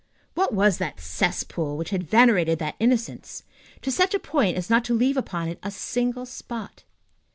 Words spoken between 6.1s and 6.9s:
spot?